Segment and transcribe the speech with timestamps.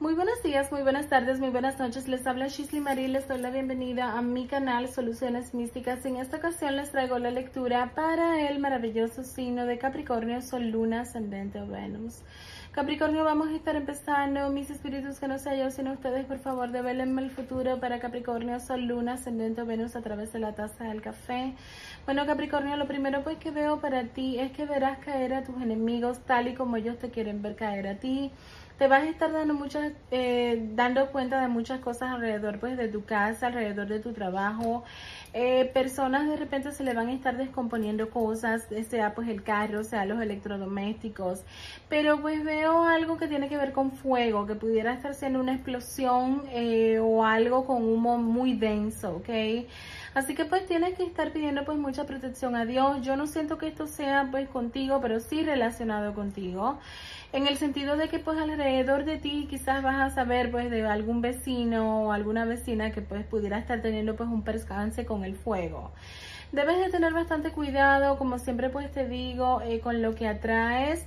[0.00, 2.08] Muy buenos días, muy buenas tardes, muy buenas noches.
[2.08, 3.08] Les habla Shisley Marie.
[3.08, 6.06] Les doy la bienvenida a mi canal Soluciones Místicas.
[6.06, 11.02] En esta ocasión les traigo la lectura para el maravilloso signo de Capricornio, Sol, Luna,
[11.02, 12.22] Ascendente o Venus.
[12.72, 14.48] Capricornio, vamos a estar empezando.
[14.48, 18.58] Mis espíritus que no sé yo, sino ustedes, por favor, develenme el futuro para Capricornio,
[18.58, 21.52] Sol, Luna, Ascendente o Venus a través de la taza del café.
[22.06, 25.60] Bueno, Capricornio, lo primero pues que veo para ti es que verás caer a tus
[25.60, 28.32] enemigos tal y como ellos te quieren ver caer a ti
[28.80, 32.88] te vas a estar dando muchas, eh, dando cuenta de muchas cosas alrededor pues de
[32.88, 34.84] tu casa, alrededor de tu trabajo.
[35.34, 39.84] Eh, personas de repente se le van a estar descomponiendo cosas, sea pues el carro,
[39.84, 41.42] sea los electrodomésticos.
[41.90, 45.52] Pero pues veo algo que tiene que ver con fuego, que pudiera estar siendo una
[45.52, 49.28] explosión eh, o algo con humo muy denso, ¿ok?
[50.14, 53.00] Así que pues tienes que estar pidiendo pues mucha protección a Dios.
[53.02, 56.78] Yo no siento que esto sea pues contigo, pero sí relacionado contigo
[57.32, 60.84] en el sentido de que pues alrededor de ti quizás vas a saber pues de
[60.84, 65.36] algún vecino o alguna vecina que pues pudiera estar teniendo pues un percance con el
[65.36, 65.92] fuego.
[66.50, 71.06] Debes de tener bastante cuidado, como siempre pues te digo, eh, con lo que atraes.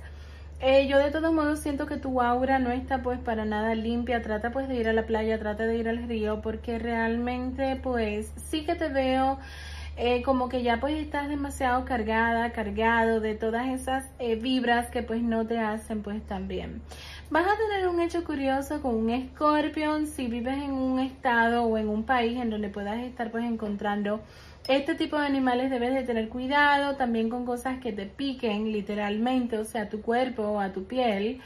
[0.66, 4.22] Eh, yo de todos modos siento que tu aura no está pues para nada limpia.
[4.22, 8.32] Trata pues de ir a la playa, trata de ir al río, porque realmente pues
[8.48, 9.38] sí que te veo
[9.98, 15.02] eh, como que ya pues estás demasiado cargada, cargado de todas esas eh, vibras que
[15.02, 16.80] pues no te hacen pues tan bien.
[17.28, 21.76] Vas a tener un hecho curioso con un escorpión si vives en un estado o
[21.76, 24.22] en un país en donde puedas estar pues encontrando
[24.68, 29.58] este tipo de animales debes de tener cuidado también con cosas que te piquen literalmente,
[29.58, 31.40] o sea, tu cuerpo o a tu piel.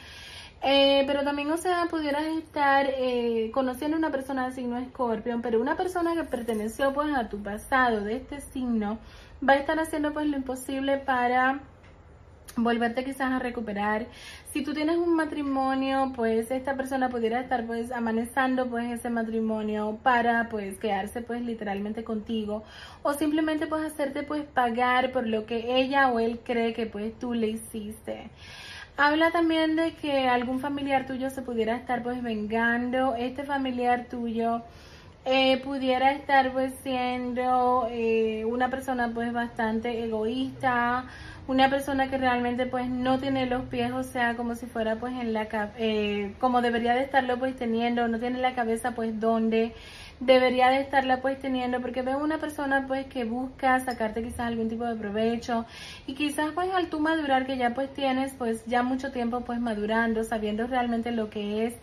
[0.62, 5.40] Eh, pero también, o sea, pudieras estar eh, conociendo a una persona de signo escorpión,
[5.40, 8.98] pero una persona que perteneció pues a tu pasado de este signo
[9.46, 11.60] va a estar haciendo pues lo imposible para
[12.64, 14.06] volverte quizás a recuperar.
[14.52, 19.98] Si tú tienes un matrimonio, pues esta persona pudiera estar pues amanezando pues ese matrimonio
[20.02, 22.64] para pues quedarse pues literalmente contigo
[23.02, 27.18] o simplemente pues hacerte pues pagar por lo que ella o él cree que pues
[27.18, 28.30] tú le hiciste.
[28.96, 34.62] Habla también de que algún familiar tuyo se pudiera estar pues vengando, este familiar tuyo
[35.30, 41.04] eh, pudiera estar pues siendo eh, una persona pues bastante egoísta,
[41.46, 45.12] una persona que realmente pues no tiene los pies, o sea, como si fuera pues
[45.12, 45.46] en la,
[45.76, 49.74] eh, como debería de estarlo pues teniendo, no tiene la cabeza pues donde
[50.20, 54.70] debería de estarla pues teniendo porque veo una persona pues que busca sacarte quizás algún
[54.70, 55.66] tipo de provecho
[56.06, 59.60] y quizás pues al tú madurar que ya pues tienes pues ya mucho tiempo pues
[59.60, 61.74] madurando sabiendo realmente lo que es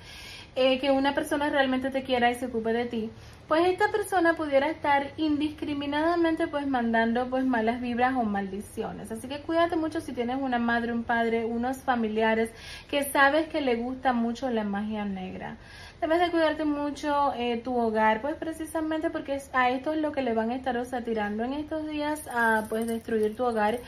[0.58, 3.10] eh, que una persona realmente te quiera y se ocupe de ti
[3.48, 9.12] pues esta persona pudiera estar indiscriminadamente pues mandando pues malas vibras o maldiciones.
[9.12, 12.50] Así que cuídate mucho si tienes una madre, un padre, unos familiares
[12.90, 15.58] que sabes que le gusta mucho la magia negra.
[16.02, 20.24] Debes de cuidarte mucho eh, tu hogar, pues precisamente porque a esto es lo que
[20.24, 23.80] le van a estar o sea, tirando en estos días a pues destruir tu hogar.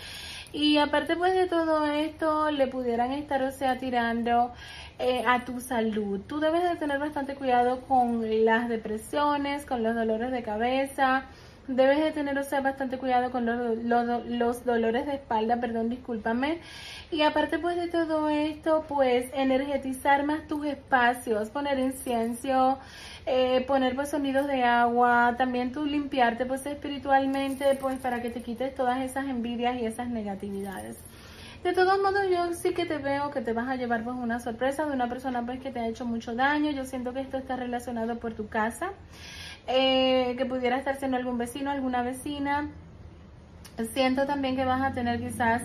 [0.54, 4.54] Y aparte pues de todo esto, le pudieran estar o sea tirando
[5.00, 6.22] eh, a tu salud.
[6.28, 11.26] Tú debes de tener bastante cuidado con las depresiones, con los dolores de cabeza.
[11.68, 13.78] Debes de tener, o sea, bastante cuidado con los,
[14.26, 16.62] los, dolores de espalda, perdón, discúlpame.
[17.12, 22.80] Y aparte, pues, de todo esto, pues, energetizar más tus espacios, poner incienso,
[23.26, 28.42] eh, poner, pues, sonidos de agua, también tú limpiarte, pues, espiritualmente, pues, para que te
[28.42, 30.98] quites todas esas envidias y esas negatividades.
[31.64, 34.40] De todos modos, yo sí que te veo que te vas a llevar pues una
[34.40, 36.72] sorpresa de una persona pues que te ha hecho mucho daño.
[36.72, 38.92] Yo siento que esto está relacionado por tu casa,
[39.68, 42.70] eh, que pudiera estar siendo algún vecino, alguna vecina.
[43.94, 45.64] Siento también que vas a tener quizás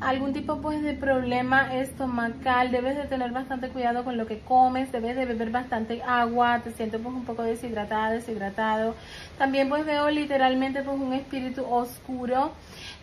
[0.00, 4.90] algún tipo pues de problema estomacal, debes de tener bastante cuidado con lo que comes,
[4.92, 8.94] debes de beber bastante agua, te siento pues un poco deshidratada, deshidratado.
[9.38, 12.52] También pues veo literalmente pues un espíritu oscuro.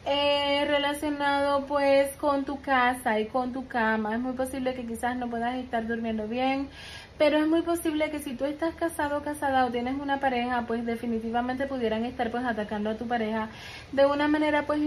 [0.09, 4.13] Eh, relacionado pues con tu casa y con tu cama.
[4.13, 6.69] Es muy posible que quizás no puedas estar durmiendo bien,
[7.18, 10.63] pero es muy posible que si tú estás casado o casada o tienes una pareja,
[10.65, 13.50] pues definitivamente pudieran estar pues atacando a tu pareja
[13.92, 14.80] de una manera pues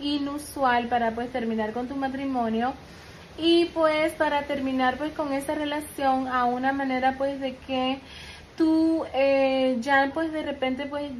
[0.00, 2.74] inusual para pues terminar con tu matrimonio
[3.38, 8.00] y pues para terminar pues con esa relación a una manera pues de que
[8.56, 11.12] tú eh, ya pues de repente pues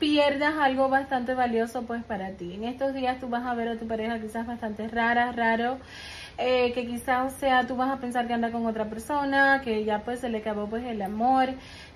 [0.00, 2.54] pierdas algo bastante valioso pues para ti.
[2.54, 5.78] En estos días tú vas a ver a tu pareja quizás bastante rara, raro
[6.38, 10.00] eh, que quizás, sea, tú vas a pensar que anda con otra persona, que ya
[10.00, 11.50] pues se le acabó pues el amor.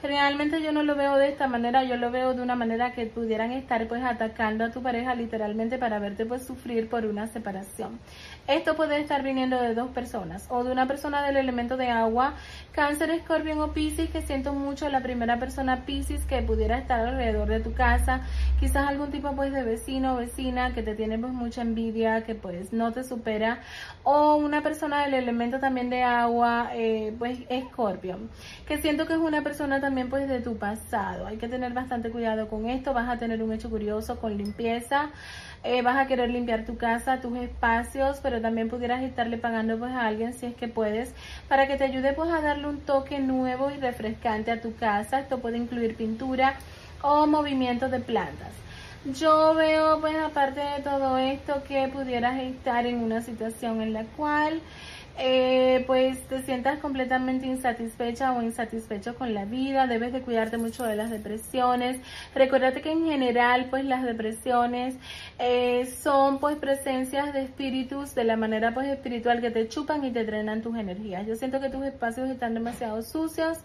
[0.05, 3.07] Realmente yo no lo veo de esta manera, yo lo veo de una manera que
[3.07, 7.99] pudieran estar pues atacando a tu pareja literalmente para verte pues sufrir por una separación.
[8.47, 12.35] Esto puede estar viniendo de dos personas o de una persona del elemento de agua,
[12.73, 17.49] cáncer, escorpión o piscis, que siento mucho la primera persona piscis que pudiera estar alrededor
[17.49, 18.21] de tu casa,
[18.61, 22.35] quizás algún tipo pues de vecino o vecina que te tiene pues mucha envidia, que
[22.35, 23.61] pues no te supera,
[24.03, 28.19] o una persona del elemento también de agua, eh, pues escorpio,
[28.67, 31.25] que siento que es una persona también pues de tu pasado.
[31.25, 35.11] Hay que tener bastante cuidado con esto, vas a tener un hecho curioso con limpieza.
[35.63, 39.93] Eh, vas a querer limpiar tu casa, tus espacios, pero también pudieras estarle pagando pues
[39.93, 41.15] a alguien si es que puedes
[41.49, 45.21] para que te ayude pues a darle un toque nuevo y refrescante a tu casa.
[45.21, 46.55] Esto puede incluir pintura
[47.01, 48.53] o movimiento de plantas.
[49.05, 54.03] Yo veo pues aparte de todo esto que pudieras estar en una situación en la
[54.17, 54.61] cual
[55.17, 60.85] eh, pues te sientas completamente insatisfecha o insatisfecho con la vida, debes de cuidarte mucho
[60.85, 62.01] de las depresiones.
[62.35, 64.97] Recuérdate que en general pues las depresiones
[65.39, 70.11] eh, son pues presencias de espíritus de la manera pues espiritual que te chupan y
[70.11, 71.27] te drenan tus energías.
[71.27, 73.59] Yo siento que tus espacios están demasiado sucios.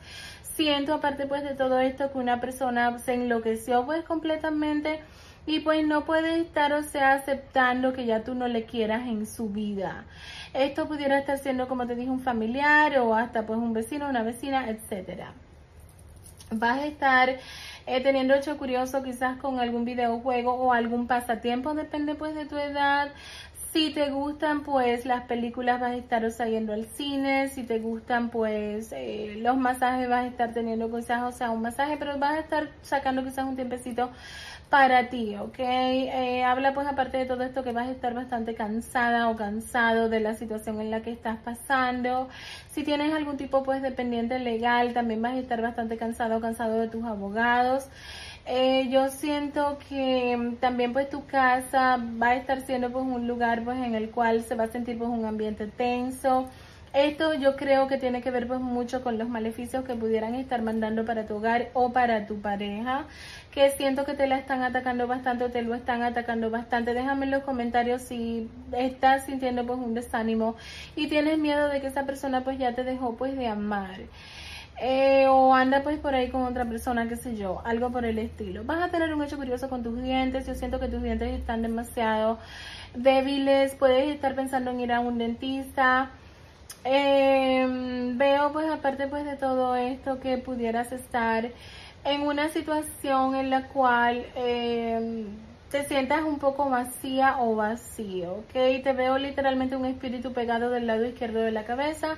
[0.56, 5.00] Siento aparte pues de todo esto que una persona se enloqueció pues completamente
[5.46, 9.26] y pues no puede estar, o sea, aceptando que ya tú no le quieras en
[9.26, 10.06] su vida.
[10.54, 14.24] Esto pudiera estar siendo, como te dije, un familiar o hasta pues un vecino, una
[14.24, 15.34] vecina, etcétera.
[16.52, 17.30] Vas a estar
[17.86, 22.58] eh, teniendo hecho curioso quizás con algún videojuego o algún pasatiempo, depende pues de tu
[22.58, 23.10] edad.
[23.72, 27.78] Si te gustan pues las películas vas a estar o sea, al cine, si te
[27.78, 32.18] gustan pues eh, los masajes vas a estar teniendo quizás o sea un masaje, pero
[32.18, 34.10] vas a estar sacando quizás un tiempecito
[34.70, 35.60] para ti, ¿ok?
[35.60, 40.10] Eh, habla pues aparte de todo esto que vas a estar bastante cansada o cansado
[40.10, 42.30] de la situación en la que estás pasando.
[42.70, 46.40] Si tienes algún tipo pues de pendiente legal, también vas a estar bastante cansado o
[46.40, 47.88] cansado de tus abogados.
[48.46, 53.64] Eh, yo siento que también pues tu casa va a estar siendo pues un lugar
[53.64, 56.48] pues en el cual se va a sentir pues un ambiente tenso
[56.94, 60.64] esto yo creo que tiene que ver pues mucho con los maleficios que pudieran estar
[60.64, 63.06] mandando para tu hogar o para tu pareja,
[63.52, 66.94] que siento que te la están atacando bastante o te lo están atacando bastante.
[66.94, 70.56] Déjame en los comentarios si estás sintiendo pues un desánimo
[70.96, 74.00] y tienes miedo de que esa persona pues ya te dejó pues de amar.
[74.82, 78.18] Eh, o anda pues por ahí con otra persona, qué sé yo, algo por el
[78.18, 78.64] estilo.
[78.64, 81.62] Vas a tener un hecho curioso con tus dientes, yo siento que tus dientes están
[81.62, 82.40] demasiado
[82.96, 86.12] débiles, puedes estar pensando en ir a un dentista
[86.86, 91.52] eh, veo pues aparte pues de todo esto que pudieras estar
[92.10, 95.28] en una situación en la cual em,
[95.70, 98.84] te sientas un poco vacía o vacío, ¿ok?
[98.84, 102.18] Te veo literalmente un espíritu pegado del lado izquierdo de la cabeza.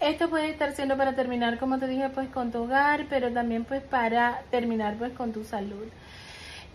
[0.00, 3.64] Esto puede estar siendo para terminar, como te dije, pues con tu hogar, pero también
[3.64, 5.86] pues para terminar pues con tu salud.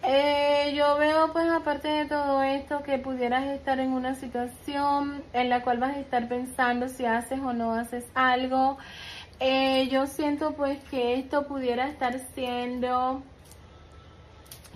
[0.05, 5.49] Eh, yo veo pues aparte de todo esto que pudieras estar en una situación en
[5.49, 8.77] la cual vas a estar pensando si haces o no haces algo.
[9.39, 13.21] Eh, yo siento pues que esto pudiera estar siendo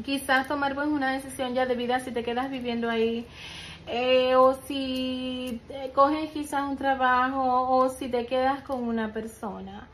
[0.04, 3.26] quizás tomar pues una decisión ya de vida si te quedas viviendo ahí
[3.88, 5.62] eh, o si
[5.96, 9.88] coges quizás un trabajo o si te quedas con una persona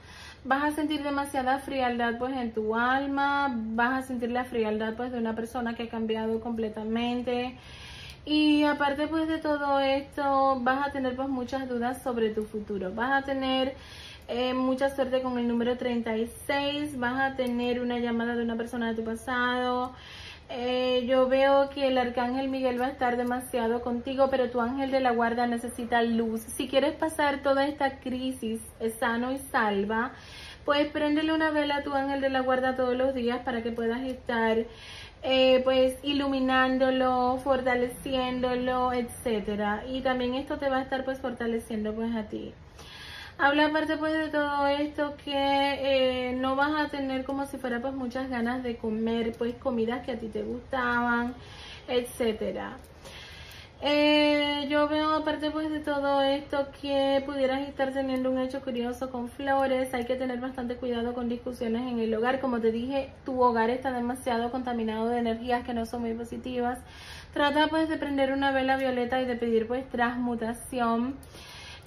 [0.46, 5.12] vas a sentir demasiada frialdad pues en tu alma, vas a sentir la frialdad pues
[5.12, 7.58] de una persona que ha cambiado completamente.
[8.26, 12.94] Y aparte pues de todo esto, vas a tener pues muchas dudas sobre tu futuro.
[12.94, 13.76] Vas a tener
[14.28, 18.90] eh, mucha suerte con el número 36, vas a tener una llamada de una persona
[18.90, 19.94] de tu pasado.
[20.50, 24.92] Eh, yo veo que el arcángel Miguel va a estar demasiado contigo, pero tu ángel
[24.92, 26.42] de la guarda necesita luz.
[26.42, 28.62] Si quieres pasar toda esta crisis
[29.00, 30.12] sano y salva,
[30.66, 33.72] pues préndele una vela a tu ángel de la guarda todos los días para que
[33.72, 34.66] puedas estar
[35.24, 39.84] eh, pues iluminándolo, fortaleciéndolo, etcétera.
[39.88, 42.54] Y también esto te va a estar pues fortaleciendo pues a ti.
[43.44, 47.82] Habla aparte pues de todo esto que eh, no vas a tener como si fuera
[47.82, 51.34] pues muchas ganas de comer pues comidas que a ti te gustaban,
[51.90, 52.78] etcétera.
[53.82, 59.10] Eh, yo veo aparte pues de todo esto que pudieras estar teniendo un hecho curioso
[59.12, 63.10] con flores, hay que tener bastante cuidado con discusiones en el hogar, como te dije,
[63.26, 66.80] tu hogar está demasiado contaminado de energías que no son muy positivas,
[67.34, 71.16] trata pues de prender una vela violeta y de pedir pues transmutación.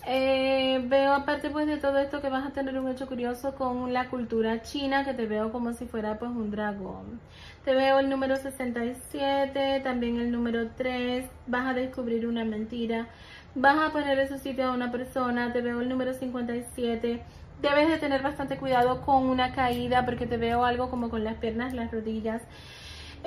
[0.09, 3.93] Eh, veo aparte pues de todo esto que vas a tener un hecho curioso con
[3.93, 7.21] la cultura china que te veo como si fuera pues un dragón.
[7.65, 13.09] Te veo el número 67, también el número 3, vas a descubrir una mentira,
[13.57, 17.23] vas a poner ese sitio a una persona, te veo el número 57.
[17.61, 21.37] Debes de tener bastante cuidado con una caída porque te veo algo como con las
[21.37, 22.43] piernas, las rodillas.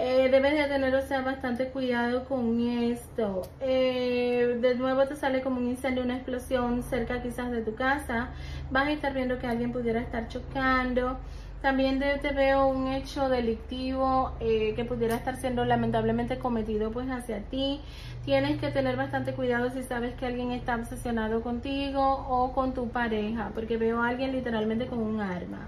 [0.02, 3.42] Eh, debes de tener, o sea, bastante cuidado con esto.
[3.60, 8.30] Eh, de nuevo te sale como un incendio, una explosión cerca quizás de tu casa.
[8.72, 11.18] Vas a estar viendo que alguien pudiera estar chocando.
[11.62, 17.42] También te veo un hecho delictivo eh, que pudiera estar siendo lamentablemente cometido pues hacia
[17.42, 17.82] ti.
[18.24, 22.88] Tienes que tener bastante cuidado si sabes que alguien está obsesionado contigo o con tu
[22.88, 25.68] pareja, porque veo a alguien literalmente con un arma.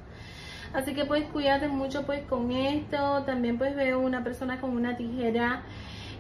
[0.74, 3.24] Así que pues cuídate mucho pues con esto.
[3.24, 5.64] También pues veo una persona con una tijera.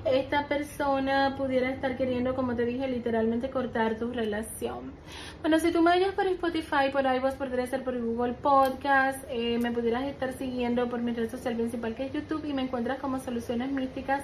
[0.05, 4.91] Esta persona pudiera estar queriendo, como te dije, literalmente cortar tu relación.
[5.41, 9.60] Bueno, si tú me oyes por Spotify, por iVoox, por Dresser, por Google Podcast, eh,
[9.60, 12.98] me pudieras estar siguiendo por mi red social principal que es YouTube y me encuentras
[12.98, 14.24] como Soluciones Místicas,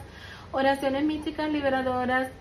[0.51, 2.31] Oraciones Místicas Liberadoras,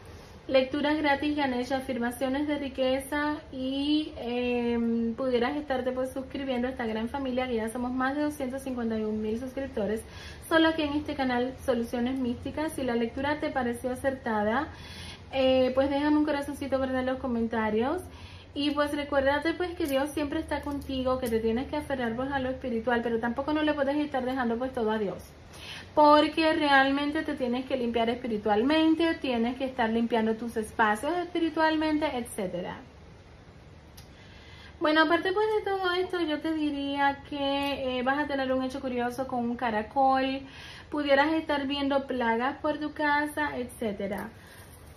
[0.49, 7.09] lecturas gratis Ganesh, afirmaciones de riqueza y em, pudieras estarte pues suscribiendo a esta gran
[7.09, 10.03] familia que ya somos más de 251 mil suscriptores
[10.49, 12.73] solo aquí en este canal Soluciones Místicas.
[12.73, 14.69] Si la lectura te pareció acertada
[15.33, 18.03] eh, pues déjame un corazoncito verde en los comentarios.
[18.55, 22.33] Y pues recuérdate pues que Dios siempre está contigo, que te tienes que aferrar pues
[22.33, 25.19] a lo espiritual, pero tampoco no le puedes estar dejando pues todo a Dios
[25.97, 32.76] porque realmente te tienes que limpiar espiritualmente, tienes que estar limpiando tus espacios espiritualmente, etcétera.
[34.79, 38.62] Bueno, aparte pues de todo esto, yo te diría que eh, vas a tener un
[38.62, 40.43] hecho curioso con un caracol,
[40.91, 44.29] pudieras estar viendo plagas por tu casa, etcétera.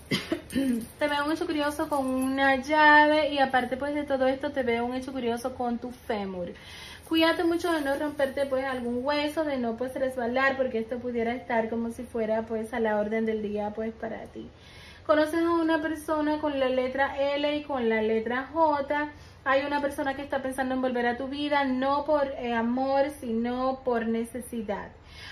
[0.99, 4.63] te veo un hecho curioso con una llave y aparte pues de todo esto te
[4.63, 6.51] veo un hecho curioso con tu fémur.
[7.09, 11.33] Cuídate mucho de no romperte pues algún hueso, de no pues resbalar, porque esto pudiera
[11.33, 14.47] estar como si fuera pues a la orden del día pues para ti.
[15.07, 19.09] Conoces a una persona con la letra L y con la letra J.
[19.43, 23.09] Hay una persona que está pensando en volver a tu vida, no por eh, amor,
[23.19, 24.89] sino por necesidad.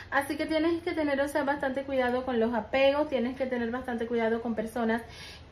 [0.10, 3.72] Así que tienes que tener, o sea, bastante cuidado con los apegos, tienes que tener
[3.72, 5.02] bastante cuidado con personas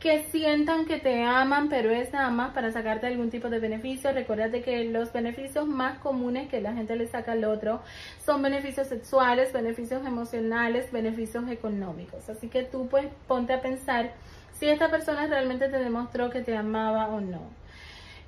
[0.00, 4.12] que sientan que te aman, pero es nada más para sacarte algún tipo de beneficio.
[4.12, 7.82] Recuérdate que los beneficios más comunes que la gente le saca al otro
[8.24, 12.28] son beneficios sexuales, beneficios emocionales, beneficios económicos.
[12.28, 14.12] Así que tú pues ponte a pensar
[14.58, 17.65] si esta persona realmente te demostró que te amaba o no.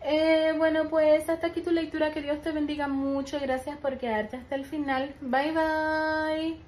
[0.01, 2.13] Eh, bueno, pues hasta aquí tu lectura.
[2.13, 3.39] Que Dios te bendiga mucho.
[3.41, 5.15] Gracias por quedarte hasta el final.
[5.21, 6.68] Bye bye.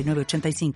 [0.03, 0.73] 906985.